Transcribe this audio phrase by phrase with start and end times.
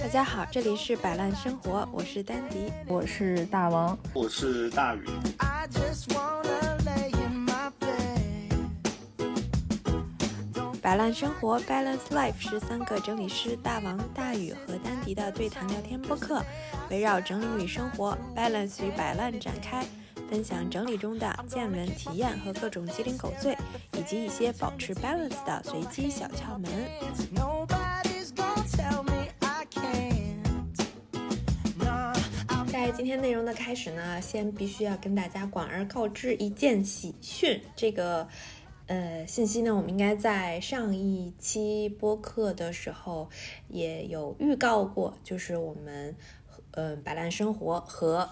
[0.00, 5.04] 大家好，这里是摆烂生活，我是丹迪，我是大王，我是大宇。
[10.80, 16.42] 摆烂生活 （Balance Life） 是三个整理师大王、大宇和丹迪的对谈聊天播客，
[16.88, 19.84] 围绕整理与生活、balance 与摆烂展开，
[20.30, 23.54] 分享整理中的见闻、体验和各种鸡零狗碎，
[23.98, 26.70] 以及一些保持 balance 的随机小窍门。
[32.98, 37.62] 今天内容的开始呢，先必须要跟大家广而告知一件喜讯。
[37.76, 38.26] 这个
[38.88, 43.30] 呃信息呢，我们应该在上一期播客的时候
[43.68, 46.16] 也有预告过，就是我们
[46.72, 48.28] 嗯摆烂生活和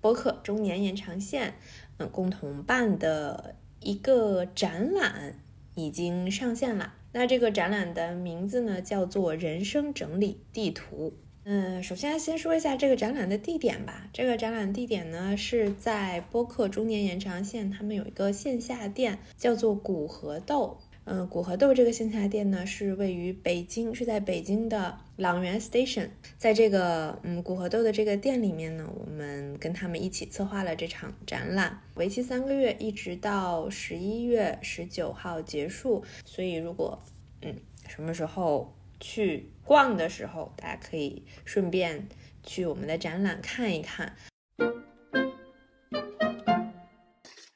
[0.00, 1.52] 播客中年延长线
[1.98, 5.38] 嗯共同办的一个展览
[5.74, 6.94] 已经上线了。
[7.12, 11.10] 那这个展览的名字呢，叫做《人生整理地图》。
[11.48, 14.08] 嗯，首先先说一下这个展览的地点吧。
[14.12, 20.76] 这个展览地点呢是在播客中年延长线，他们有一个线下店，叫做古河豆。
[21.04, 26.08] 嗯，古河豆这个线下店呢是位于北京，是在北京的朗园 Station。
[26.36, 36.02] 在这个嗯古河豆的这个店里面呢，我们跟他们一起策划了这场展览，为期三个月，一直到十一月十九号结束。
[36.24, 37.00] 所以如果
[37.42, 37.54] 嗯
[37.86, 39.50] 什么时候去。
[39.64, 42.08] 逛的时候，大家可以顺便
[42.44, 44.16] 去我们的展览看一看。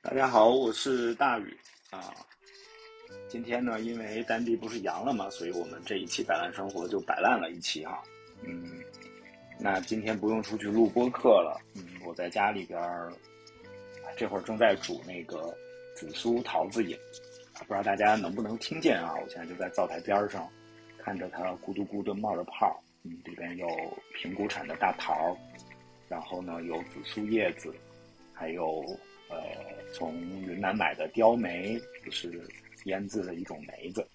[0.03, 1.57] 大家好，我是大宇
[1.91, 2.13] 啊。
[3.29, 8.03] 今天呢，因为丹迪不是阳了嘛，所以我们这一期摆烂生活就摆烂了一期哈。
[8.43, 8.83] 嗯，
[9.57, 11.61] 那今天不用出去录播客了。
[11.77, 13.13] 嗯，我在家里边儿，
[14.17, 15.57] 这会儿正在煮那个
[15.95, 16.99] 紫苏桃子饮，
[17.69, 19.15] 不知道大家能不能听见啊？
[19.23, 20.51] 我现在就在灶台边上。
[21.03, 23.67] 看着它咕嘟咕嘟冒着泡，嗯，里边有
[24.15, 25.37] 平谷产的大桃，
[26.09, 27.75] 然后呢有紫苏叶子，
[28.33, 28.85] 还有
[29.29, 29.37] 呃
[29.93, 32.47] 从云南买的雕梅，就是
[32.85, 34.07] 腌制的一种梅子，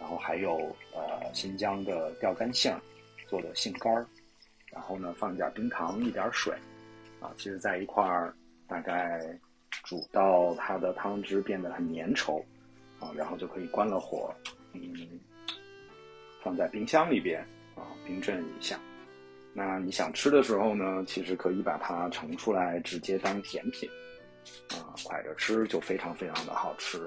[0.00, 2.74] 然后还有呃新疆的钓竿杏
[3.28, 4.06] 做的杏干儿，
[4.72, 6.54] 然后呢放一点冰糖一点水，
[7.20, 8.34] 啊，其实在一块儿
[8.66, 9.20] 大概
[9.84, 12.42] 煮到它的汤汁变得很粘稠，
[12.98, 14.34] 啊，然后就可以关了火，
[14.72, 15.20] 嗯。
[16.42, 17.40] 放在冰箱里边
[17.74, 18.78] 啊，冰镇一下。
[19.52, 23.88] 那你想吃的时候呢，其实可以把它盛出来，直接当甜品
[24.70, 27.06] 啊，蒯着吃就非常非常的好吃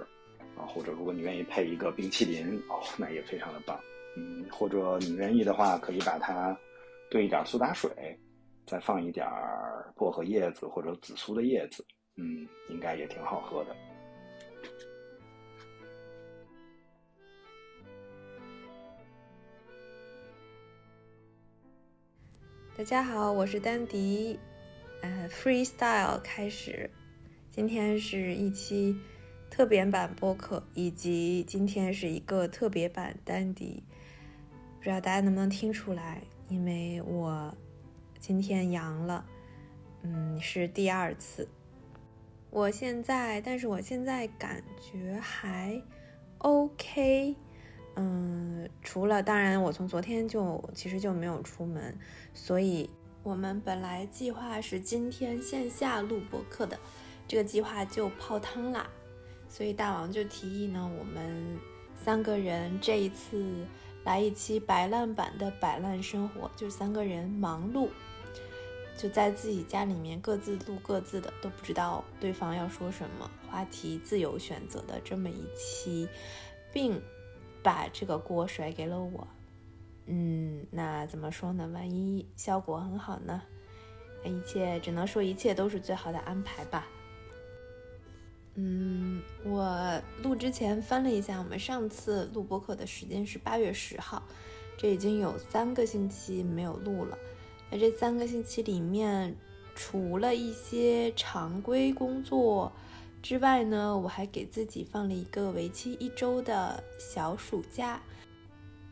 [0.57, 0.67] 啊。
[0.67, 3.79] 或者如果你愿意配一个冰淇淋哦，那也非常的棒。
[4.15, 6.55] 嗯，或者你愿意的话，可以把它
[7.09, 7.89] 兑一点苏打水，
[8.67, 9.25] 再放一点
[9.95, 11.83] 薄荷叶子或者紫苏的叶子，
[12.17, 13.75] 嗯，应该也挺好喝的。
[22.75, 24.39] 大家好，我是丹迪，
[25.03, 26.89] 呃，freestyle 开始。
[27.51, 28.97] 今天是一期
[29.47, 33.83] 特别版播客，以及今天是一个特别版丹迪。
[34.79, 36.23] 不知道大家能不能听出来？
[36.49, 37.55] 因为我
[38.19, 39.23] 今天阳了，
[40.01, 41.47] 嗯，是第二次。
[42.49, 45.79] 我现在，但是我现在感觉还
[46.39, 47.35] OK。
[47.95, 51.95] 嗯，除了当然，我从昨天就其实就没有出门，
[52.33, 52.89] 所以
[53.21, 56.79] 我们本来计划是今天线下录播课的，
[57.27, 58.89] 这个计划就泡汤啦。
[59.47, 61.59] 所以大王就提议呢，我们
[61.95, 63.63] 三个人这一次
[64.03, 67.89] 来一期摆烂版的摆烂生活，就三个人忙碌，
[68.97, 76.09] 就在自己家里面各自录各自的，都不知道对方要说什么，话题自由选择的这么一期，
[76.73, 76.99] 并。
[77.63, 79.27] 把这个锅甩给了我，
[80.05, 81.65] 嗯，那怎么说呢？
[81.73, 83.41] 万一效果很好呢？
[84.25, 86.85] 一切只能说一切都是最好的安排吧。
[88.55, 94.21] 嗯，我录之前翻了一下，我们上次录播课的时间是八月十号，
[94.77, 97.17] 这已经有三个星期没有录了。
[97.71, 99.35] 那这三个星期里面，
[99.73, 102.71] 除了一些常规工作。
[103.23, 108.01] 之外呢，我还给自己放了一个为期一周的小暑假，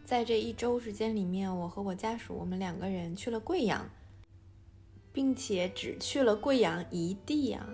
[0.05, 3.89] 在这一周时间里面，我和我家属我们两个人去了贵阳，
[5.11, 7.67] 并且只去了贵阳一地啊，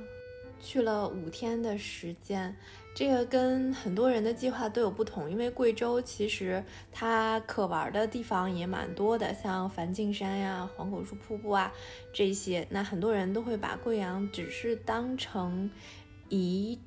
[0.60, 2.56] 去了五天的时间。
[2.96, 11.72] 这个跟很多人的计划都有不同，因为贵州其实它可玩的地方也蛮多的，像梵净山呀、黄果树瀑布啊
[12.12, 15.70] 这些，那很多人都会把贵阳只是当成。
[16.30, 16.80] 一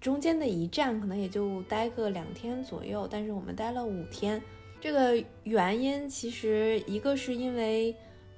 [0.00, 4.40] 中间的一站可能也就待个两天左右，但是我们待了五天。
[4.80, 7.94] 这个原因其实一个是因为，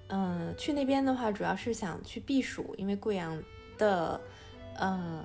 [0.09, 3.43] 嗯，去那边的话主要是想去避暑，因为贵阳
[3.77, 4.21] 的，
[4.81, 5.25] 嗯。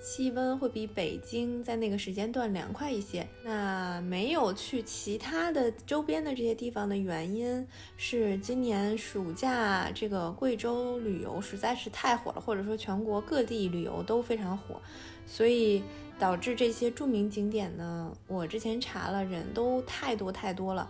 [0.00, 3.26] 气温会比北京在那个时间段凉快一些。
[3.42, 7.66] 那没有去其他的周边的这些地方的原因
[7.96, 14.80] 是，今年暑假这个贵州旅游实在是太火了，或者说全国各地旅游都非常火，
[15.26, 15.82] 所以
[16.18, 20.88] 导致这些著名景点呢，我之前查了，人都太多太多了。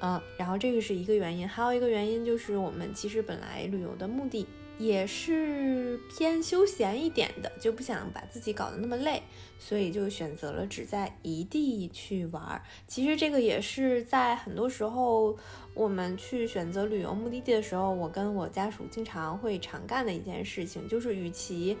[0.00, 4.46] 嗯，然后这个是一个原因，还有一个原因就是我们其实本来旅游的目的。
[4.78, 9.22] 也是偏休闲一点的，就不想把自己搞得那么累，
[9.58, 12.62] 所以就选择了只在一地去玩。
[12.86, 15.36] 其实这个也是在很多时候
[15.74, 21.76] 我们去选择旅游目的地的时候，我跟我家属经常会常干的一件事情，就是与其，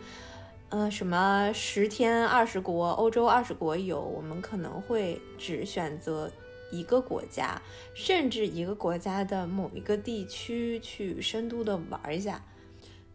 [0.70, 6.28] 呃，什么十天二十国、欧洲二十国游，我们可能会只选择
[6.72, 7.62] 一个国家，
[7.94, 12.42] 甚至一个国家的某一个地区去深度的玩一下。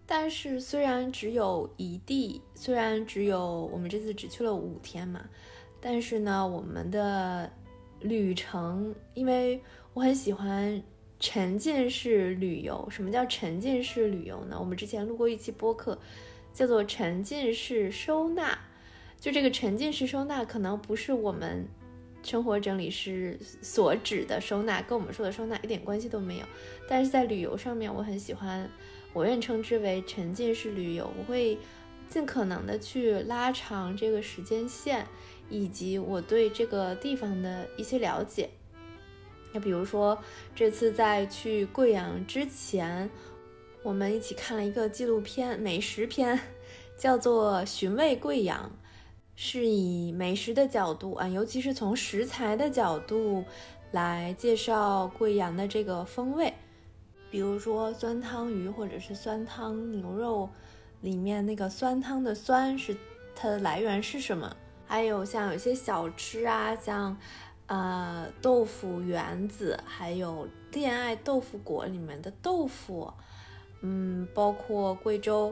[0.06, 5.24] 但是虽然只有一地，虽然只有我们这次只去了五天嘛，
[5.80, 7.50] 但是呢，我们的
[8.02, 9.62] 旅程，因为
[9.94, 10.84] 我很喜欢
[11.22, 12.86] 沉浸式旅游。
[12.92, 14.58] 什么叫沉浸式旅游呢？
[14.60, 15.98] 我们之前录过一期播客，
[16.54, 18.60] 叫做沉浸式收纳。
[19.22, 21.66] 就这个沉浸式收纳，可能不是我们
[22.24, 26.46] 生活整理师所指的收纳，跟我们说的收纳一点关系都没有。
[26.90, 28.70] 但是在旅游上面，我很喜欢。
[29.14, 31.58] 我愿称之为沉浸式旅游，我会
[32.10, 35.08] 尽可能的去拉长这个时间线，
[35.50, 38.50] 以及我对这个地方的一些了解。
[39.54, 40.18] 那比如说，
[40.56, 43.08] 这次在去贵阳之前，
[43.84, 46.40] 我们一起看了一个纪录片，美食片，
[46.98, 48.72] 叫做《寻味贵阳》，
[49.36, 53.44] 是以美食的角度啊，尤其是从食材的角度
[53.92, 56.52] 来介绍贵阳的这个风味。
[57.34, 60.48] 比如说酸汤鱼或者是酸汤牛肉，
[61.02, 62.96] 里面那个酸汤的酸是
[63.36, 64.56] 它的来源是什么？
[64.86, 67.18] 还有像有些小吃啊，像
[67.66, 73.12] 呃豆腐圆子，还有恋爱豆腐果里面的豆腐，
[73.82, 75.52] 嗯，包括贵州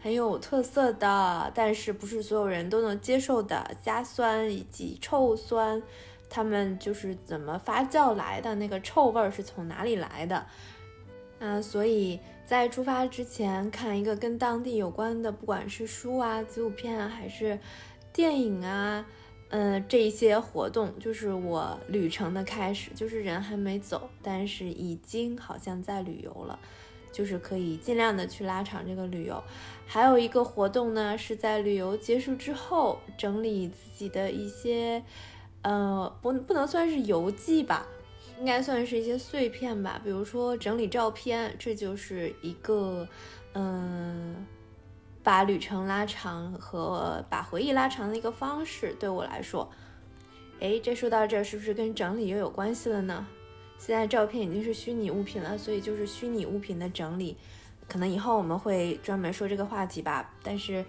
[0.00, 5.82] 很有特色的，但是不是所有人都能接受的虾酸以及臭酸，
[6.30, 8.54] 他们就是怎么发酵来的？
[8.54, 10.46] 那个臭味是从哪里来的？
[11.40, 17.58] 嗯，所以在出发之前看一个跟当地有关的，不管是书啊、纪录片啊，还是
[18.12, 19.06] 电影啊，
[19.50, 26.58] 嗯，这一些活动就是我旅程的开始，就是人还没走，但是已经好像在旅游了，
[27.12, 29.40] 就是可以尽量的去拉长这个旅游。
[29.86, 35.02] 还有一个活动呢，是在旅游结束之后整理自己的一些，
[35.62, 37.86] 呃，不不能算是游记吧。
[38.38, 43.06] 应该算是一些碎片吧，比如说整理照片，这就是一个，
[43.54, 44.46] 嗯，
[45.24, 48.94] 把旅程拉长和把回忆拉长的一个方式。
[49.00, 49.68] 对我来说，
[50.60, 53.26] 哎，这说到这是不是跟整理又有关系了呢？
[53.76, 57.36] 现在照片已经是虚拟物品了，所以就是虚拟物品的整理，
[57.88, 60.32] 可能以后我们会专门说这个话题吧。
[60.44, 60.84] 但是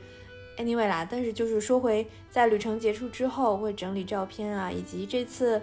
[0.57, 5.59] ，anyway 啦，但是就是说回在旅程结束之后会整理照片啊，以及这次。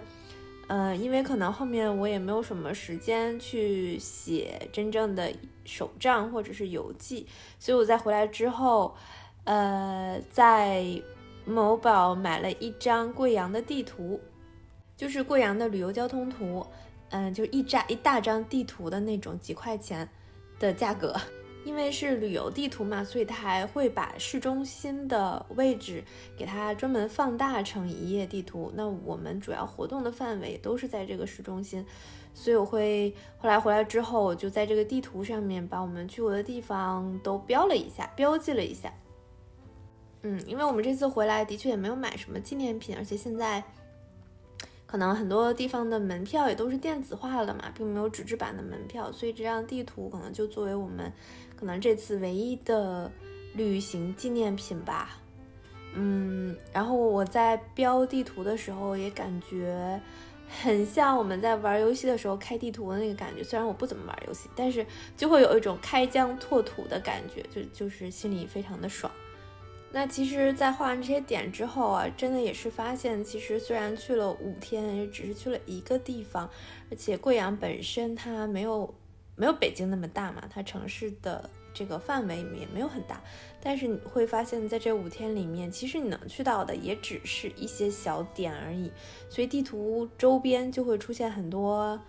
[0.67, 5.31] 嗯，因为可能后面我也没有什么时间去写真正的
[5.63, 7.25] 手账或者是游记，
[7.57, 8.93] 所以我在回来之后，
[9.45, 11.01] 呃，在
[11.45, 14.19] 某宝买了一张贵阳的地图，
[14.97, 16.67] 就是贵阳的旅游交通图，
[17.11, 20.09] 嗯，就一扎一大张地图的那种，几块钱
[20.59, 21.15] 的价格。
[21.67, 26.01] 因为是旅游地图嘛，所以它还会把市中心的位置
[26.37, 28.71] 给它专门放大成一页地图。
[28.73, 31.85] 那我们主要活动的范围都是在这个市中心，
[32.33, 38.93] 所以我会后来回来之后，我就在这个地图上面把我们去过的地方都标了一下，标记了一下。
[40.21, 43.61] 嗯，因为我们这次回来的确也没有买什么纪念品，而且现在。
[44.89, 51.11] 可能很多地方的门票也都是电子化了嘛，并没有纸质版的门票，所以这张地图可能就作为我们
[51.57, 53.11] 可能这次唯一的
[53.53, 55.19] 旅行纪念品吧。
[55.93, 59.99] 嗯，然后我在标地图的时候也感觉
[60.47, 64.85] 很像我们在玩游戏的时候开地图的那个感觉，虽然我不怎么玩游戏，但是
[65.15, 69.11] 就会有一种开疆拓土的感觉，就就是心里非常的爽。
[69.89, 76.47] 那其实，在画完这些点之后啊，真的也是发现，其实虽然去了五天，也只是去了一个地方，
[76.91, 78.93] 而且贵阳本身它没有
[79.37, 83.21] 没有北京那么大嘛，它城市的这个范围也没有很大，
[83.61, 88.91] 但是你会发现在这五天里面，其实你能去到的也只是一些小点而已，
[89.29, 92.01] 所以地图周边就会出现很多，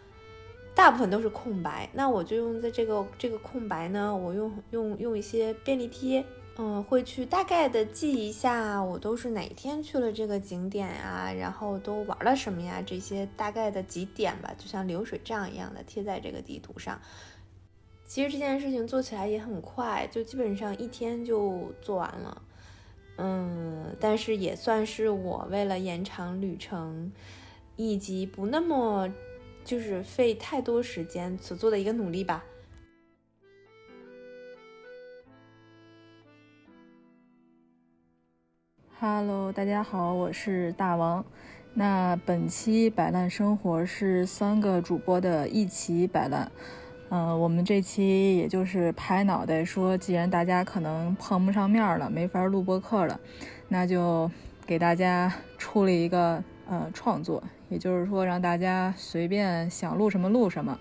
[0.75, 1.89] 大部分都是空白。
[1.93, 6.25] 那我就用在这个这个空白呢，我用用用一些便利贴。
[6.61, 17.01] 嗯，会去大概的记一下，我都是哪天去了这个景点呀，然后都玩了什么呀，这些大概的几点吧，就像流水账一样的贴在这个地图上。
[18.05, 22.43] 其实这件事情做起来也很快，就基本上一天就做完了。
[23.19, 27.13] 嗯，但是也算是我为了延长旅程，
[27.77, 29.09] 以及不那么
[29.65, 32.45] 就是费太多时间所做的一个努力吧。
[39.01, 41.25] Hello，大家好，我是大王。
[41.73, 46.51] 那本期摆烂生活是三个主播的一起摆烂。
[47.09, 53.21] 嗯，我们这期也就是拍脑袋说，既然大家可能碰不上面了，没法录播客了，
[53.69, 54.29] 那就
[54.67, 60.77] 给大家出了一个呃创作，也就是说让大家随便想录什么录什么，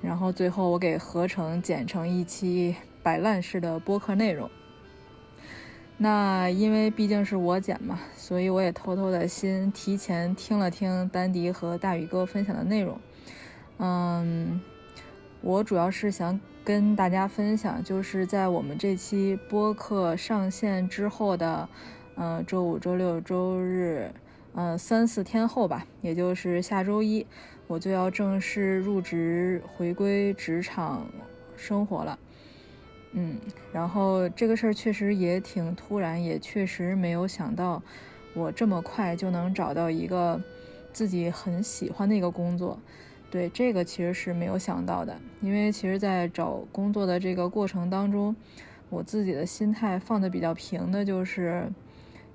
[0.00, 4.48] 然后最后我给合成剪成一期摆烂式的播客内容。
[6.02, 12.98] 那因为毕竟是我剪嘛，所以我也偷偷的先提前听了听丹迪和大宇哥分享的内容。
[13.78, 14.60] 嗯，
[15.42, 21.68] 我主要是想跟大家分享，就是在我们这期播客上线之后的，
[22.16, 24.10] 呃，周五、周六、周日，
[24.56, 27.24] 呃，三四天后吧，也就是下周一，
[27.68, 31.06] 我就要正式入职，回归职场
[31.56, 32.18] 生活了。
[33.12, 33.36] 嗯，
[33.72, 37.82] 然后这个事儿确实也挺突然，也确实没有想到
[38.34, 40.40] 我这么快就能找到一个
[40.92, 42.78] 自己很喜欢的一个工作。
[43.30, 48.34] 对，这个其实是没有想到的，因为其实，在找工作的这个过程当中，
[48.90, 51.66] 我自己的心态放的比较平的，就是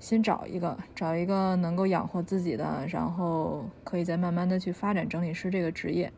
[0.00, 6.12] 先找一个，找一个能够养活自己的，然后可以再慢慢的去发展整理师这个职业。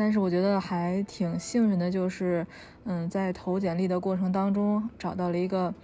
[0.00, 2.46] 但是我觉得还挺幸运的，就是，
[2.84, 5.74] 嗯，在投简历的过程当中找到了一个，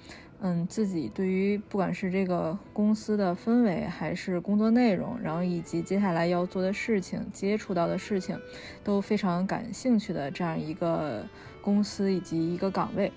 [0.41, 8.39] 嗯，自己对于不管是这个公司的氛围，还是工作内容，然后以及接下来要做的事情、接触到的事情，
[8.85, 11.27] 都非常感兴趣的这样一个
[11.61, 13.13] 公司以及一个岗位。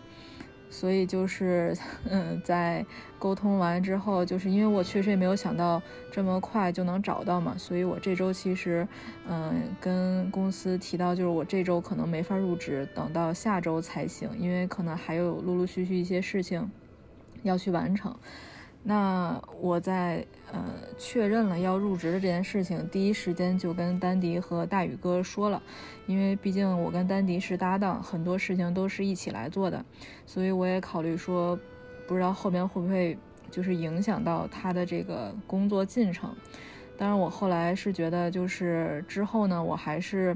[0.69, 1.75] 所以就是，
[2.09, 2.85] 嗯，在
[3.17, 5.81] 沟通完之后，就是因为我确实也没有想到
[6.11, 8.87] 这么快就能找到嘛，所以我这周其实，
[9.27, 16.69] 嗯，跟公司提到，就是我这周可能没法入职，等到下周才行，因为可能还有陆陆续续一些事情
[17.43, 18.15] 要去完成。
[18.83, 20.63] 那我在呃
[20.97, 25.61] 确认了要入职的这件事情，第一时间就跟丹迪和大宇哥说了，
[26.05, 29.83] 因为毕竟我跟丹迪是搭档，很多事情都是一起来做的，
[30.25, 31.59] 所以我也考虑说，
[32.07, 33.17] 不知道后面会不会
[33.51, 36.33] 就是影响到他的这个工作进程。
[36.97, 40.35] 当然，我后来是觉得，就是之后呢，我还是。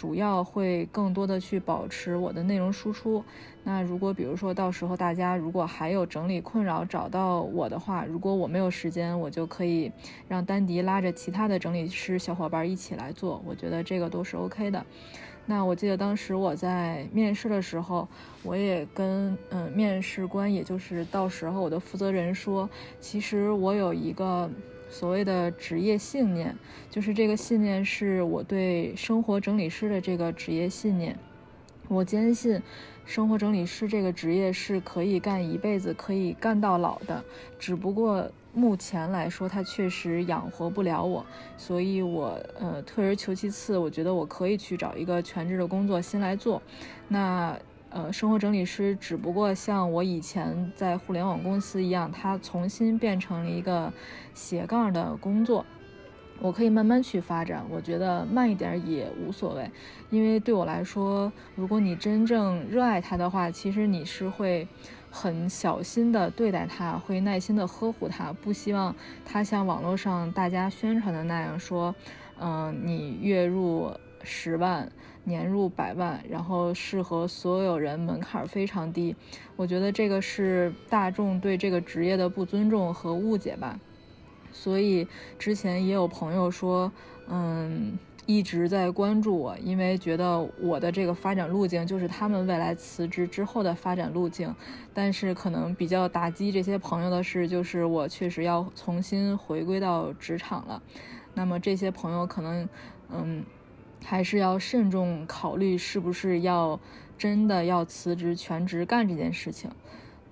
[0.00, 3.22] 主要会更多的去保持我的内容输出。
[3.64, 9.92] 那如果比如说到时候大家如果还有整理困扰找到我的话，如果我没有时间，我就可以
[10.26, 13.42] 让丹迪拉着其他的整理师小伙伴一起来做。
[13.46, 14.82] 我觉得这个都是 OK 的。
[15.44, 18.08] 那我记得当时我在面试的时候，
[18.42, 22.66] 我也跟嗯面试官，也就是到时候我的负责人说，
[23.00, 24.50] 其实我有一个。
[24.90, 26.54] 所谓的职业信念，
[26.90, 31.16] 就是这个信念是我对生活整理师的这个职业信念。
[31.88, 32.60] 我坚信，
[33.06, 37.24] 生活整理师这个职业是可以干一辈子，可以干到老的。
[37.58, 41.24] 只不过目前来说，它确实养活不了我，
[41.56, 46.60] 所以我呃退而求其次，我觉得我可以去找一个全职的工作先来做。
[47.08, 47.56] 那。
[47.92, 53.92] 呃，生活整理师只不过像我以前在互联网公司一样，它重新变成了一个
[54.32, 55.66] 斜杠的工作，
[56.38, 57.64] 我可以慢慢去发展。
[57.68, 59.68] 我觉得慢一点也无所谓，
[60.08, 64.68] 因为对我来说，如果你真正热爱它的话，其实你是会
[65.10, 68.94] 很小心的对待它，会耐心的呵护它，不希望
[69.24, 71.92] 它像网络上大家宣传的那样说，
[72.38, 73.90] 嗯，你月入
[74.22, 74.88] 十万。
[75.24, 79.14] 年入百万，然后适合所有人，门槛非常低。
[79.56, 83.78] 我觉得这个是大众对这个职业的不尊重和误解吧。
[84.52, 85.06] 所以
[85.38, 86.90] 之前也有朋友说，
[87.28, 94.54] 嗯，一直在关注我，因为觉得我的这个发展路径就是他们未来辞职之后的发展路径。
[94.92, 100.82] 但是可能比较打击这些朋友的是，就是我确实要重新回归到职场了。
[101.34, 102.68] 那么这些朋友可能，
[103.12, 103.44] 嗯。
[104.04, 106.78] 还是要慎重考虑是不是要
[107.16, 109.70] 真的要辞职全职干这件事情。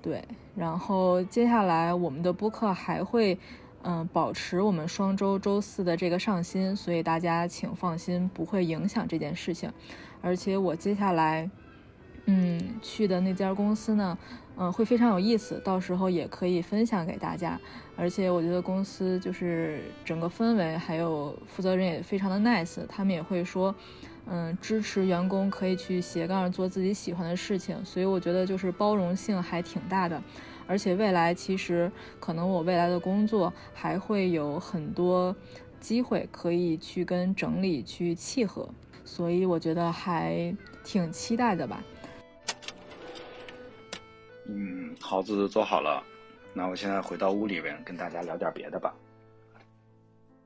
[0.00, 0.22] 对，
[0.54, 3.38] 然后接下来我们的播客还会，
[3.82, 9.72] 嗯，保持我们双周周四的这个上新，所以大家请放心，不会影响这件事情。
[10.20, 11.50] 而且我接下来，
[12.30, 14.18] 嗯，去的那家公司呢，
[14.58, 17.58] 嗯，会非常有意思，到时候也可以分享给大家。
[17.96, 23.74] 而且我觉得公司就是整个氛围，还有负责人也非常的 nice，他们也会说。
[24.30, 30.22] 嗯，支持员工可以去斜杠做自己喜欢的事情，所以我觉得就是包容性还挺大的，
[30.66, 35.34] 而且未来其实可能我未来的工作还会有很多
[35.80, 38.68] 机会可以去跟整理去契合，
[39.02, 40.54] 所以我觉得还
[40.84, 41.82] 挺期待的吧。
[44.48, 46.02] 嗯，耗子做好了，
[46.54, 48.94] 那我现在回到屋里边跟大家聊点别的吧。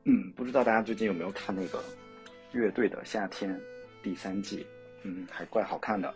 [0.05, 1.81] 嗯，不知道大家最近有没有看那个
[2.51, 3.59] 乐队的夏天？
[4.03, 4.67] 第三季，
[5.05, 6.13] 嗯，还怪好看的。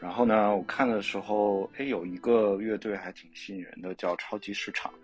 [0.00, 4.94] 然后呢，我看的时候，哎，有一个乐队还挺吸引人的，叫超级市场。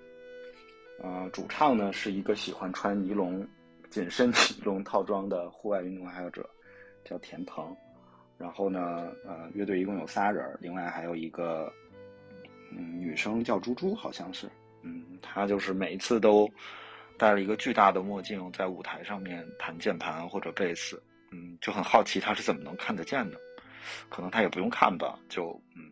[1.03, 3.45] 呃，主唱呢是一个喜欢穿尼龙
[3.91, 6.49] 紧身尼龙套装的户外运动爱好者，
[7.05, 7.77] 叫田鹏。
[8.39, 11.73] 然后呢，呃，乐队一共有仨人，另外还有一个
[12.71, 14.49] 嗯女生叫猪猪，好像是，
[14.83, 16.51] 嗯，她就是每一次都
[17.17, 21.03] 戴了一个巨大的墨镜，在舞台上面弹键盘或者贝斯。
[21.33, 23.41] 嗯，就很好奇他是怎么能看得见的，
[24.09, 25.91] 可能他也不用看吧，就嗯，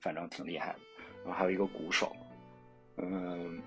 [0.00, 0.78] 反正挺厉害的。
[1.22, 2.16] 然后还有一个鼓手，
[2.96, 3.60] 嗯，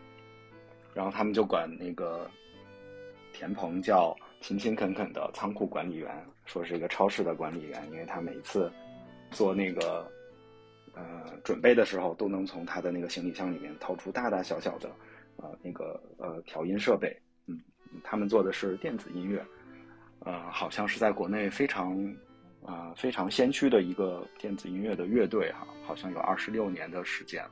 [0.96, 2.30] 然后他们就管那个
[3.32, 8.72] 田鹏叫勤勤恳恳的仓库管理员，说是一个超市的管理员，因为他每次
[9.32, 10.10] 做那个
[10.94, 14.90] 呃准备的时候，都能从他的那个行李箱里面掏出大大小小的
[15.38, 17.16] 呃那个呃调音设备。
[17.48, 17.60] 嗯，
[18.04, 19.46] 他们做的是电子音乐。
[20.24, 21.98] 呃，好像是在国内非常，
[22.64, 27.44] 啊非常先驱的一个电子音乐的乐队哈，好像有二十六年的时间。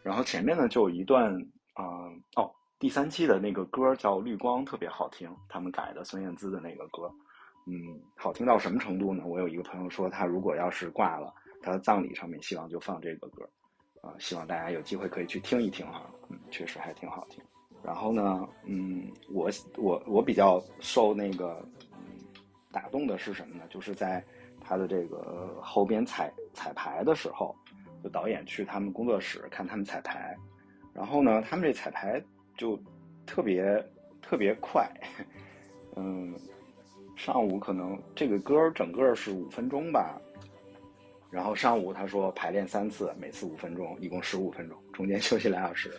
[0.00, 1.34] 然后前面呢就有一段
[1.72, 7.12] 啊哦，第三期的那个歌叫《绿光》，特别好听，他们改的孙燕姿的那个歌，
[7.66, 9.24] 嗯，好听到什么程度呢？
[9.26, 13.48] 我有一个朋友说，他如果要是挂了，他的葬礼上面希望就放这个歌，
[14.02, 17.42] 啊，希望大家有机会可以去听一听哈，嗯，确实还挺好听。
[17.82, 21.60] 然后呢，嗯，我我我比较受那个
[22.70, 23.64] 打动的是什么呢？
[23.68, 24.24] 就是在
[24.60, 27.54] 他的这个后边彩彩排的时候，
[28.02, 30.36] 就导演去他们工作室看他们彩排，
[30.94, 32.22] 然后呢，他们这彩排
[32.56, 32.78] 就
[33.26, 33.84] 特别
[34.22, 34.88] 特别快，
[35.96, 36.34] 嗯，
[37.16, 40.20] 上午可能这个歌整个是五分钟吧，
[41.30, 45.90] 然后上午他说排练三次，每次五分钟，一共十五分钟，中间 休息俩小时。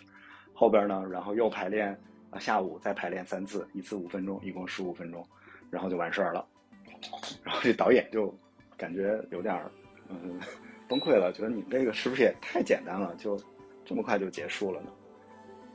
[0.54, 2.00] 后边呢，然后又排练，
[2.40, 5.26] 下午再排练三次，一次五分钟，一共十五分钟，
[5.70, 6.48] 然后就完事儿了。
[7.44, 8.34] 然后这导演就
[8.78, 9.72] 感觉有点儿，
[10.10, 10.40] 嗯，
[10.88, 13.40] 崩溃了，觉得你们这个是不是也太简单了，就
[13.84, 14.90] 这么快就结束了呢？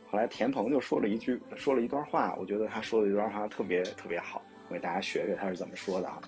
[0.08, 6.18] 后来田鹏就说了一句，说了一段话，我觉得他说的一段话特别特别好，我给大家学学他是怎么说的啊。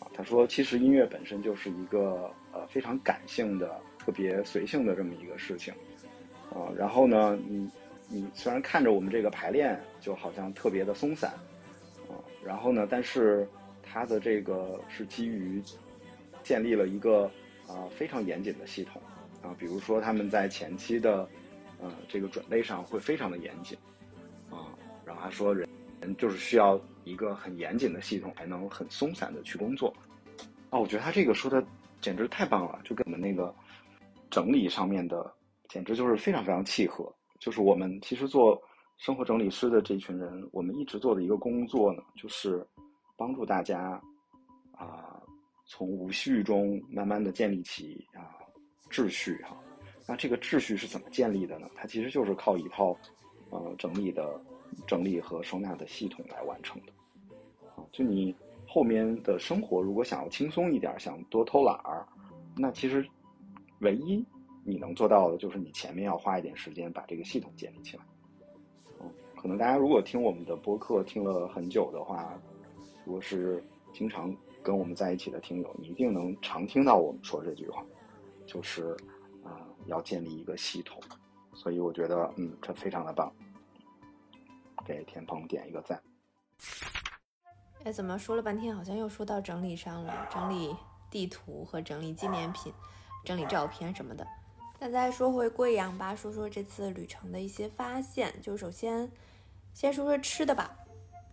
[0.00, 5.74] 啊，他说，其实音乐本身就是一个呃非常感性的、特别随性的这么一个事情。
[6.48, 7.68] 啊，然后呢，你
[8.08, 11.32] 你虽然看着我们这个排练就好像特别的松散，
[12.08, 13.46] 啊，然后呢，但是
[13.82, 15.62] 它的这个是基于
[16.42, 17.30] 建立了一个
[17.68, 19.02] 啊非常严谨的系统，
[19.42, 21.28] 啊，比如说他们在前期的
[21.78, 23.76] 呃这个准备上会非常的严谨，
[24.50, 24.72] 啊，
[25.04, 25.68] 然后他说人
[26.18, 29.92] 就是需要一个很严谨的系统才能很松散的去工作，
[30.70, 31.64] 哦，我觉得他这个说的
[32.00, 33.54] 简直太棒了，就跟我们那个
[34.30, 35.34] 整理上面的。
[35.68, 38.62] 简直就是非常非常契合，就是我们其实做
[38.98, 42.64] 生活整理师的这群人，我们一直做的一个工作呢，就是
[43.16, 44.00] 帮助大家
[44.70, 45.20] 啊，
[45.66, 48.38] 从无序中慢慢的建立起啊
[48.88, 49.56] 秩序哈。
[50.06, 51.68] 那这个秩序是怎么建立的呢？
[51.74, 52.96] 它其实就是靠一套
[53.50, 54.40] 呃整理的
[54.86, 56.92] 整理和收纳的系统来完成的
[57.68, 57.84] 啊。
[57.92, 58.34] 就你
[58.66, 62.06] 后面的生活如果想要轻松一点，想多偷懒儿，
[62.56, 63.06] 那其实
[63.80, 64.24] 唯一。
[64.68, 68.02] 你能做到的就是你前面要花一点时间把这个系统建立起来。
[69.36, 72.36] 可能大家如果听我们的播客听了很久的话，
[73.04, 73.62] 如果是
[73.92, 77.86] 经常跟我们在一起的听友，你一定能常听到我们说这句话，
[78.44, 78.90] 就是
[79.44, 81.00] 啊，要建立一个系统。
[81.54, 83.32] 所以我觉得，嗯，这非常的棒，
[84.86, 86.00] 给田鹏点一个赞。
[87.84, 90.76] 哎，怎么说了半天，好像又说到整理上了，整理
[91.10, 92.72] 地图和整理纪念品、
[93.24, 94.26] 整理照片什么的。
[94.78, 98.32] 那再说回贵阳吧，说说这次旅程的一些发现。
[98.40, 99.10] 就首先，
[99.74, 100.70] 先说说吃的吧。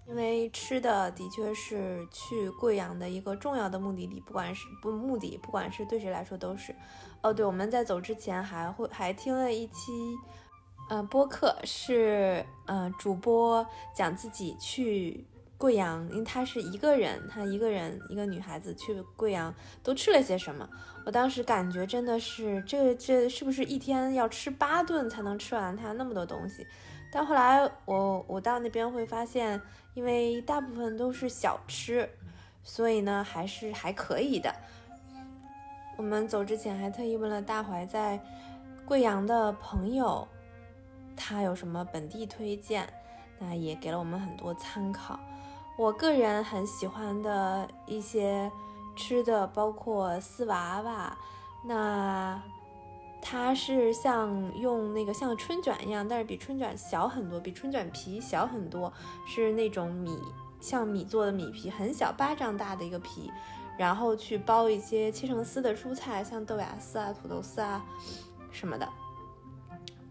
[0.06, 6.76] 因为吃的的确是去贵阳的一个重要的目的地，不管是不目的，不管是对谁来说都是。
[7.22, 9.94] 哦，对，我们在走之前还会还听了一期，
[10.94, 15.26] 呃，播客是呃主播讲自己去
[15.58, 19.52] 贵阳，因为她是一个人，她一个人一个女孩子去贵阳
[19.82, 20.70] 都吃了些什么。
[21.04, 26.64] 我当时感觉真的是这这是不是一天要吃八顿才能吃完它那么多东西？
[27.12, 29.60] 但后来我我到那边会发现，
[29.96, 32.08] 因为大部分都是小吃，
[32.62, 34.54] 所以呢还是还可以的。
[35.98, 38.20] 我们走之前还特意问了大怀在
[38.86, 40.28] 贵阳的朋友，
[41.16, 42.88] 他有什么本地推荐，
[43.40, 45.20] 那也给了我们很多参考。
[45.78, 48.52] 我个人很喜欢的一些
[48.96, 51.18] 吃的包括丝娃娃，
[51.66, 52.42] 那。
[53.26, 58.92] 它是像用那个像春卷一样，但是比春卷小很多，比春卷皮小很多，
[59.26, 60.20] 是那种米
[60.60, 63.32] 像米做的米皮，很小，巴掌大的一个皮，
[63.78, 67.82] 然后去包一些切成丝的蔬菜，像豆芽丝啊、土豆丝啊
[68.52, 68.86] 什么的，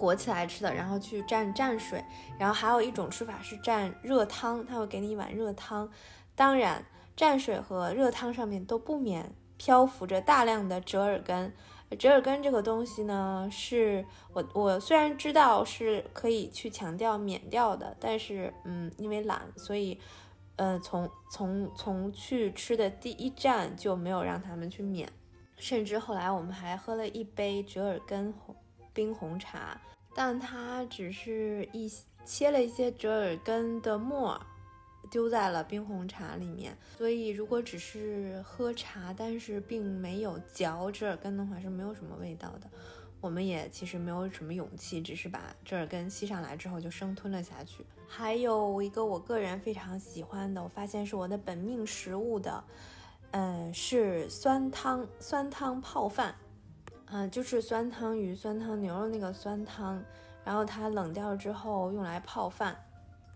[0.03, 2.05] 裹起来吃的，然后去蘸蘸水，
[2.37, 5.88] 然后还有一种吃法是蘸热汤，他会给你一碗热汤，
[6.35, 6.85] 当然
[7.17, 11.55] 蘸水和热汤上面都不免漂浮着大量的折耳根。
[12.01, 20.01] 折耳根这个东西呢，是我我虽然知道是可以去强调免掉的，但是嗯，因为懒，所以
[20.57, 25.09] 呃，从从从去吃的第一站就没有让他们去免，
[25.57, 28.57] 甚至后来我们还喝了一杯折耳根红
[28.92, 29.81] 冰红茶，
[30.14, 31.90] 但它只是一
[32.24, 34.40] 切了一些折耳根的末。
[35.11, 42.70] 丢在了冰红茶里面，所以如果只是喝茶，但是并没有嚼折耳根的话，是没有什么味道的。
[43.20, 47.85] 我们也其实没有什么勇气，只是把折耳根吸上来之后就生吞了下去。
[48.09, 52.64] 还有一个我个人非常喜欢的，我发现是我的本命食物的，
[53.33, 56.35] 嗯，是酸汤酸汤泡饭，
[57.12, 60.03] 嗯，就是酸汤鱼、酸汤牛肉那个酸汤，
[60.44, 62.75] 然后它冷掉之后用来泡饭。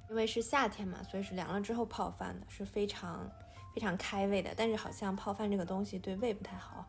[0.08, 3.28] 因为是夏天嘛，所以是凉了之后泡饭的，是非常
[3.74, 4.50] 非常开胃的。
[4.56, 6.86] 但是好像泡饭这个东西对胃不太好。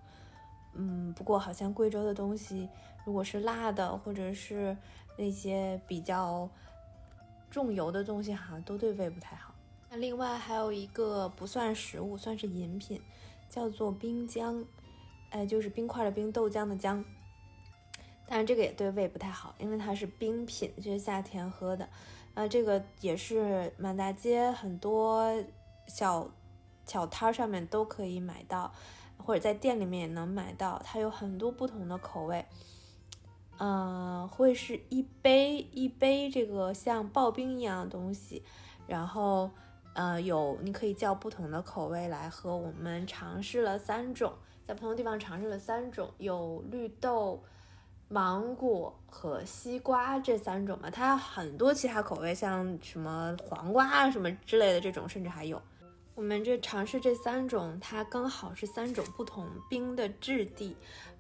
[0.76, 2.70] 嗯，不过好像贵州的东西，
[3.06, 4.78] 如果是辣的或者是
[5.18, 6.48] 那些比较
[7.50, 9.54] 重油的东西，好像都对胃不太好。
[9.90, 13.02] 那另外还有一个不算食物，算是饮品，
[13.50, 14.64] 叫做冰浆，
[15.30, 17.04] 哎，就是冰块的冰，豆浆的浆。
[18.30, 21.88] 但是这个也对胃不太好，因为它是冰品，就是夏天喝的。
[22.34, 25.34] 呃，这个也是满大街很多
[25.88, 26.30] 小
[26.86, 28.72] 小摊上面都可以买到，
[29.18, 30.82] 或者在店里面也能买到。
[30.84, 32.46] 它有很多不同的口味，
[33.60, 38.44] 嗯，会是一杯一杯这个像刨冰一样的东西，
[38.86, 39.50] 然后
[39.94, 42.56] 呃有你可以叫不同的口味来喝。
[42.56, 44.34] 我们尝试了三种，
[44.68, 47.42] 在不同地方尝试了三种，有绿豆。
[48.10, 55.62] 芒果和西瓜这三种嘛，它很多其他口味，像什么黄瓜啊什么之类的这种，甚至还有。
[56.16, 60.74] 我们这尝试这三种，它刚好是三种不同冰的质地。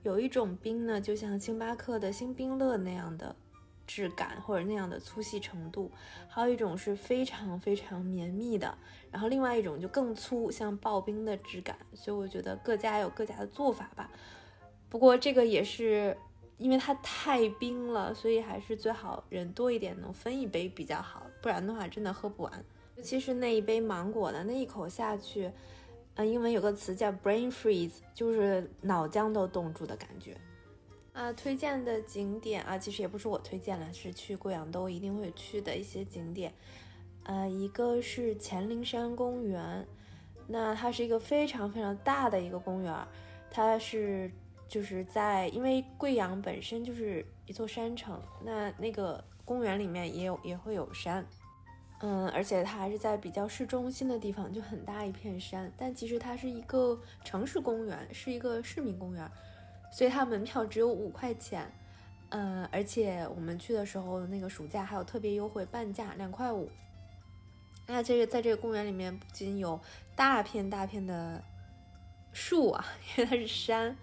[0.03, 3.35] 有一种冰呢，就像星巴克的星冰乐那样的
[3.87, 5.89] 质感或者那样的粗细程度；
[6.27, 8.77] 还有一种是非常非常绵密的，
[9.09, 11.75] 然后另外一种就更粗，像刨冰的质感。
[11.95, 14.11] 所以我觉得各家有各家的做法吧。
[14.89, 16.15] 不过这个也是。
[16.59, 22.65] 因为它太冰了，所以还是最好人多一点，能分一杯比较好，不然的话真的喝不完。
[22.95, 25.51] 尤其是那一杯芒果的，那一口下去，
[26.15, 30.35] 嗯，英文有个词叫 brain freeze，就是脑浆都冻住的感觉。
[31.17, 36.53] 啊，推荐的景点啊，其实也不是我推荐了，是去贵阳都一定会去的一些景点。
[37.23, 39.87] 呃，一个是黔灵山公园，
[40.47, 42.95] 那它是一个非常非常大的一个公园，
[43.49, 44.29] 它是。
[44.69, 51.25] 就是在，因为贵阳本身就是一座山城，那那个公园里面也有也会有山，
[52.01, 55.71] 嗯，而且它还是在比较市中心的地方，就很大一片山。
[55.77, 59.31] 但其实它是一个城市公园，是一个市民公园，
[59.91, 61.71] 所以它门票只有五块钱，
[62.29, 66.69] 嗯，而且我们去的时候那个暑假还有特别优惠，半价两块五。
[67.87, 69.79] 那这个在这个公园里面不仅有
[70.15, 71.41] 大片大片的
[72.33, 72.85] 树啊，
[73.17, 73.95] 因为它是山。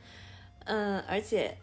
[0.65, 1.55] 嗯，而且，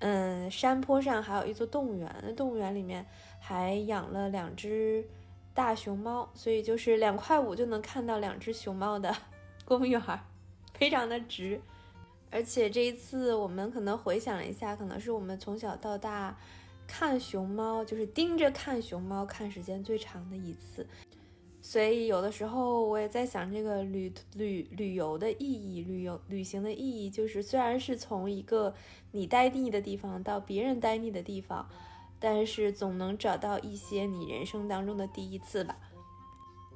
[0.00, 3.06] 嗯，山坡上还有一座动物园，那动物园里面
[3.38, 5.06] 还养了两只
[5.54, 9.16] 大熊猫，所以就是两块五就能看到两只熊猫的
[9.64, 10.02] 公园，
[10.74, 11.60] 非常的值。
[12.34, 16.36] 而且这一次我们可能回想了一下，可能是我们从小到大
[16.84, 20.84] 看熊猫，就是盯着看熊猫看时间最长的一次。
[21.62, 28.74] 所以有的时候我也在想，这个旅旅旅游的意义，旅游旅行的意义，就是虽然是从一个
[29.12, 31.68] 你待腻的地方到别人待腻的地方，
[32.18, 35.78] 但是总能找到一些你人生当中的第一次吧。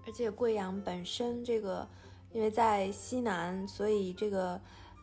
[0.07, 1.87] 而且贵阳本身这个，
[2.33, 4.59] 因为在西南，所以这个，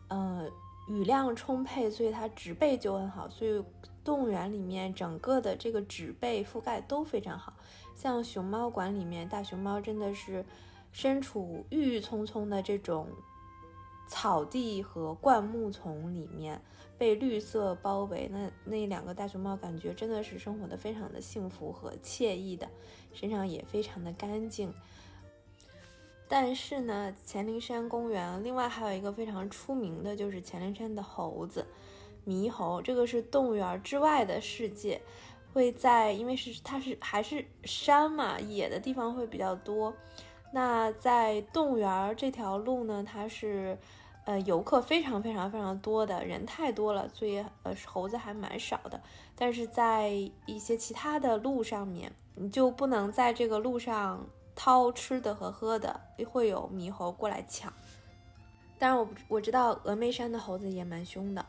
[0.08, 0.48] 呃，
[0.88, 3.62] 雨量充沛，所以它植被就很好，所以
[4.04, 7.52] 动物园里面整个的这个植被覆盖都非常好。
[7.94, 10.44] 像熊猫馆里面，大熊猫真的是
[10.92, 13.08] 身处郁郁葱葱的这种
[14.08, 16.60] 草地和灌木丛里面，
[16.96, 18.28] 被绿色包围。
[18.30, 22.68] 那那两个大熊猫感觉真的是生活的非常的幸福和惬意的，
[23.12, 24.72] 身上也非常的干净。
[26.28, 31.66] 但是呢，黔灵山公园另外还有一个非常出名的，就是黔灵山的猴子，
[32.26, 32.82] 猕猴。
[32.82, 35.00] 这个是动物园之外的世界。
[35.52, 39.94] 会在，因为是它是还是山嘛，野的地方会比较多。
[40.52, 43.78] 那在动物园这条路呢，它是
[44.26, 49.00] 呃游客非常非常非常多的人太多了，所以呃猴子还蛮少的。
[49.34, 50.10] 但是在
[50.44, 57.72] 一些其他的路上面，你就不能在这个路上掏吃的和喝的，会有猕猴过来抢。
[58.78, 61.46] 当然我我知道峨眉山的猴子也蛮凶的。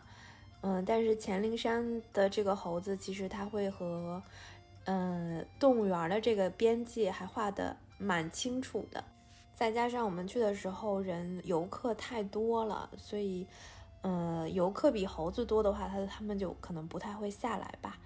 [0.62, 4.22] 嗯，但是黔灵山的这个猴子，其实它会和，
[4.86, 9.04] 嗯，动物园的这个边界还画的蛮清楚的。
[9.54, 13.48] 再加上我们去的时候人游客太多了，所以，
[14.02, 17.98] 嗯，游客比猴子多的话，它他们就可能不太会下来吧。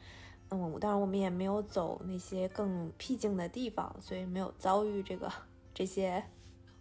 [0.53, 5.31] 嗯，当然我们也没有走那些更僻静的地方，所以没有遭遇这个
[5.73, 6.21] 这些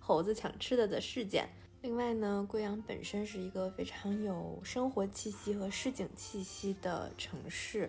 [0.01, 1.49] 猴子抢吃的的事件。
[1.83, 7.89] 另外呢，贵阳本身是一个非常有生活气息和市井气息的城市，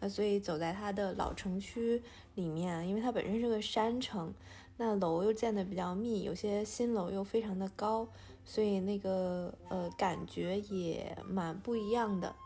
[0.00, 2.02] 那所以走在它的老城区
[2.34, 4.32] 里面，因为它本身是个山城，
[4.76, 8.06] 那楼又建的比较密，有些新楼又非常的高，
[8.44, 12.36] 所以那个呃感觉也蛮不一样的。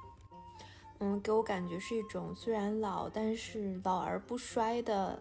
[0.98, 5.20] 嗯，给我感觉是一种虽然老，但是老而不衰的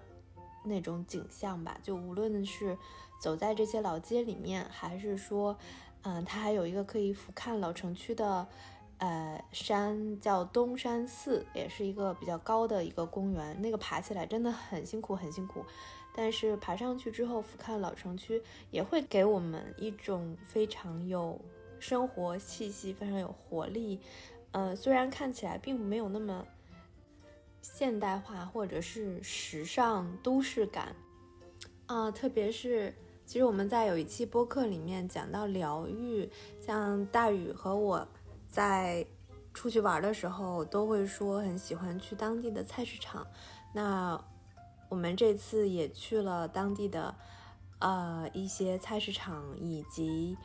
[0.63, 1.77] 那种景象吧。
[1.83, 2.77] 就无论是
[3.19, 5.57] 走在这些老街里面，还是说，
[6.03, 8.47] 嗯，它还有一个可以俯瞰老城区的，
[8.99, 13.61] 呃，山叫东山寺，也是一个比较高的一个公园。
[13.61, 15.65] 那个爬起来真的很辛苦，很辛苦。
[16.15, 21.37] 但是爬上去之后，俯瞰老城区，也会给我们一种非常有
[21.77, 23.99] 生活气息、非常有活力。
[24.55, 26.47] 呃，虽然看起来并没有那么
[27.61, 30.95] 现代化或者是时尚都市感，
[31.87, 32.95] 啊，特别是。
[33.25, 36.29] 其实我们在有一期播客里面讲到疗愈，
[36.61, 38.07] 像大宇和我
[38.47, 39.05] 在
[39.53, 43.27] 出去玩的时候，都会说很喜欢去当地的菜市场。
[43.73, 44.17] 那
[44.87, 47.13] 我们这次也去了当地的
[47.79, 50.37] 呃一些菜市场以及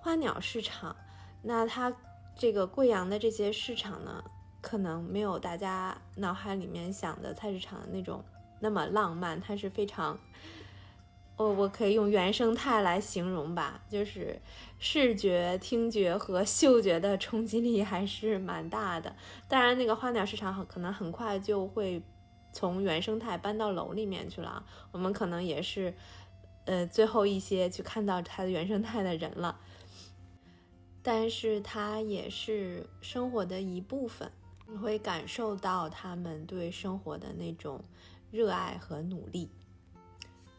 [0.00, 0.96] 花鸟市场。
[1.42, 1.92] 那它
[2.40, 4.24] 这个贵阳的这些市场呢，
[4.62, 8.24] 可能没有大家脑海里面想的菜市场的那种
[8.60, 10.18] 那么浪漫，它是非常。
[11.36, 14.40] 我我可以用原生态来形容吧，就是
[14.78, 19.14] 视觉、听觉和嗅觉的冲击力还是蛮大的。
[19.46, 22.02] 当然，那个花鸟市场很可能很快就会
[22.54, 25.94] 从原生态搬到楼里面去了，我们可能也是
[26.64, 29.60] 呃最后一些去看到它的原生态的人了。
[31.02, 34.30] 但是它也是生活的一部分，
[34.66, 37.82] 你会感受到他们对生活的那种
[38.30, 39.48] 热爱和努力。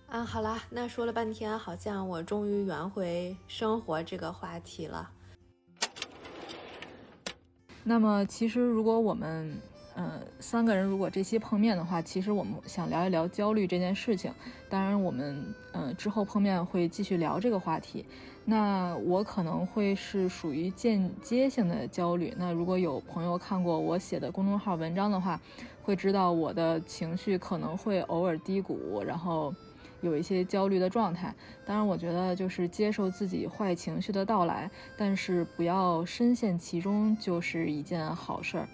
[0.08, 5.10] 啊，好啦，那说了半天，好像我终于圆回生活这个话题了。
[7.84, 9.58] 那么，其实如果我们，
[9.96, 14.34] 呃，三个人如果这期碰面的话，其实我们想聊一聊焦虑这件事情。
[14.70, 18.06] 当然，我们，嗯，之后碰面会继续聊这个话题。
[18.46, 22.34] 那我可能会是属于间接性的焦虑。
[22.38, 25.40] 那如果有朋友看过我写的公众号文章的话，
[25.84, 29.54] 会知道我的情绪可能会偶尔低谷，然后。
[30.02, 31.32] 有一些焦虑的状态，
[31.64, 38.68] 当然，我觉得就是接受自己坏情绪的到来，但是不要深陷其中，就是一件好事儿。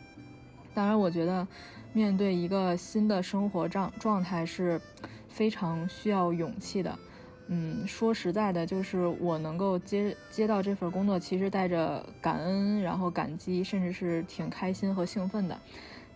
[0.78, 1.48] 当然，我觉得
[1.92, 4.80] 面对一个新的生活状状态是
[5.28, 7.00] 非常需要勇气的。
[7.48, 15.60] 嗯，说实在的，就是我能够接接到这份工作，其实带着感恩，然后感激，甚至是挺开心和兴奋的。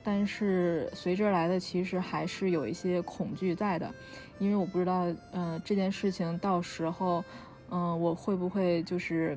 [0.03, 3.91] 但是随之而来的，其实还是有一些恐惧在的。
[4.37, 7.23] 因为我不知道，嗯，这件事情到时候，
[7.71, 9.35] 嗯，我会不会就是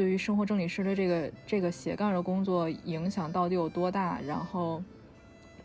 [0.00, 4.18] 对于生活整理师的这个这个斜杠的工作影响到底有多大？
[4.26, 4.82] 然后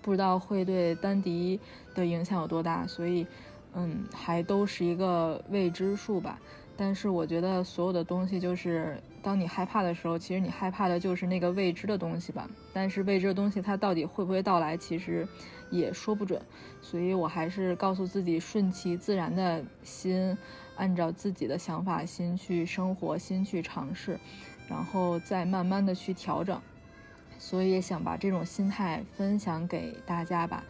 [0.01, 1.57] 不知道会对丹迪
[1.93, 3.25] 的影响有多大，所以，
[3.75, 6.37] 嗯，还都是一个未知数吧。
[6.75, 12.45] 但是我觉得所有的东西，就是当你害怕的时候，其实你害怕的就是那个未知的东西吧。
[12.73, 15.25] 但是未知的东西它到底会不会到来，其实
[15.69, 16.41] 也说不准。
[16.81, 20.37] 所以我还是告诉自己，顺其自然的心，
[20.75, 24.19] 按照自己的想法心去生活，心去尝试，
[24.67, 26.59] 然后再慢慢的去调整。
[27.37, 30.63] 所以也想把这种心态分享给大家吧。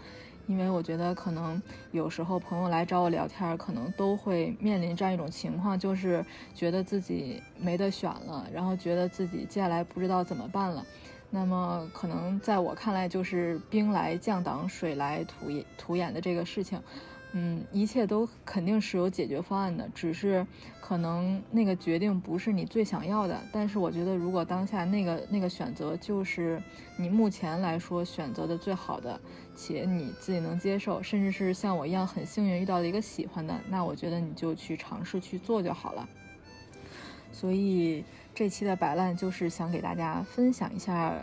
[0.47, 1.59] 因为我觉得可能
[1.91, 10.85] 有时候朋友来找我聊天，可能都会面临这样一种情况，就是觉得自己没得选了，然后觉得自己接下来不知道怎么办了。
[11.31, 16.79] 那么可能在我看来，就是兵来将挡，水来土掩土掩的这个事情。
[17.37, 20.47] 嗯，一切都肯定是有解决方案的，只是
[20.79, 23.37] 可能那个决定不是你最想要的。
[23.51, 26.63] 但是我觉得，如果当下那个那个选择就是
[26.95, 29.19] 你目前来说选择的最好的，
[29.53, 36.07] 且你自己能接受，甚至是像我一样很幸运遇到了一个喜欢的，那我觉得你就去尝试去做就好了。
[37.33, 41.13] 所以这期的摆烂就是想给大家分享一下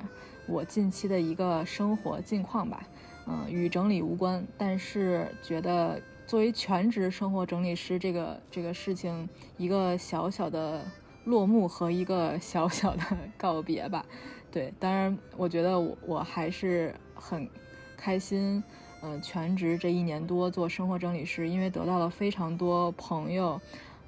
[0.46, 2.82] 我近期的一个生活近况吧。
[3.26, 10.84] 嗯，与整理无关，但是觉得作为全职生活整理师这个这个事情，一个小小的
[11.24, 13.02] 落幕和一个小小的
[13.38, 14.04] 告别吧。
[14.50, 17.48] 对，当然我觉得我我还是很
[17.96, 18.62] 开心。
[19.04, 23.60] 嗯，全职这一年多做生活整理师，因为得到了非常多朋友，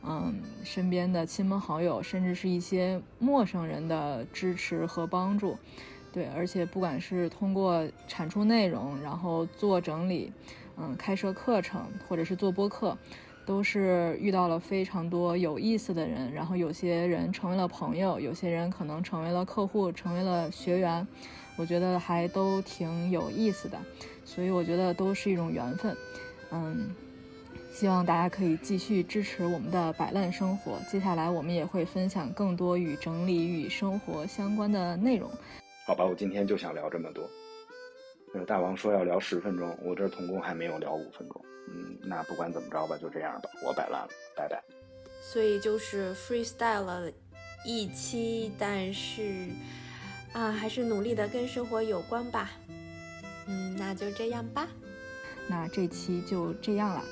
[0.04, 5.58] 嗯，身边的亲朋好友，甚至是一些陌生人的支持和帮助。
[6.14, 10.32] 对，而且不管是通过产出内容，然后做整理，
[10.76, 12.96] 嗯，开设课程，或者是做播客，
[13.44, 16.32] 都是遇到了非常多有意思的人。
[16.32, 21.04] 然后有些人成为了朋友，有些人可能成为了客户，成为了学员。
[21.56, 23.76] 我觉得还都挺有意思的，
[24.24, 25.96] 所以我觉得都是一种缘分。
[26.52, 26.94] 嗯，
[27.72, 30.78] 希望大家可以继续支持我们的摆烂生活。
[30.88, 35.28] 接下来我们也会分享更多与整理与生活相关的内容。
[35.86, 37.28] 好吧，我今天就想聊这么多。
[38.32, 41.44] 呃，大王说要聊十分钟，我这总共还没有聊五分钟。
[41.68, 44.62] 嗯，那不管怎么着吧，就这样吧，我摆烂了，拜拜。
[45.20, 47.12] 所以就是 freestyle 了
[47.66, 49.48] 一期，但是
[50.32, 52.50] 啊，还是努力的跟生活有关吧。
[53.46, 54.66] 嗯，那就这样吧。
[55.46, 57.04] 那这期就这样了。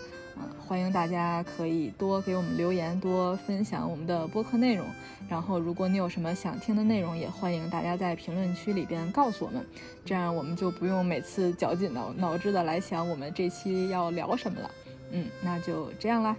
[0.66, 4.86] 欢迎大家可以多给我们留言，多分享我们的播客内容。
[5.28, 9.64] 然后，如果你有什么想听的内容，也欢迎大家在评论区里边告诉我们，
[10.04, 14.70] 这样我们就不用每次绞尽脑脑汁的来想我们这期要聊什么了。
[15.12, 16.36] 嗯，那就这样啦。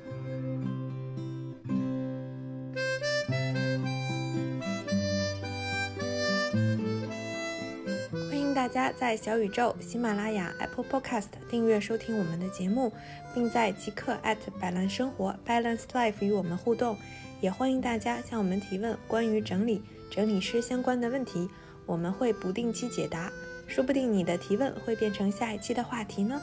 [8.64, 12.94] 大家在小宇宙、喜马拉雅、Apple Podcast 订阅收听我们的节目，
[13.34, 14.18] 并在即刻
[14.58, 16.96] 摆烂生活 Balance Life 与我们互动。
[17.42, 21.50] 也欢迎大家向我们提问关于整理、整理师相关的问题，
[21.86, 23.30] 我们会不定期解答，
[23.68, 26.42] 说不定你的提问会变成下一期的话题呢。